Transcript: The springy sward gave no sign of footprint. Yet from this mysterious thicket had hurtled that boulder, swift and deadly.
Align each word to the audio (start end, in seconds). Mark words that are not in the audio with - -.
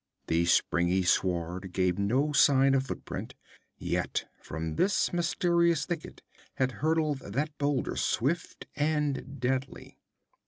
The 0.25 0.45
springy 0.45 1.03
sward 1.03 1.73
gave 1.73 1.99
no 1.99 2.31
sign 2.33 2.73
of 2.73 2.87
footprint. 2.87 3.35
Yet 3.77 4.25
from 4.41 4.75
this 4.75 5.13
mysterious 5.13 5.85
thicket 5.85 6.23
had 6.55 6.71
hurtled 6.81 7.19
that 7.19 7.55
boulder, 7.59 7.95
swift 7.95 8.65
and 8.75 9.39
deadly. 9.39 9.99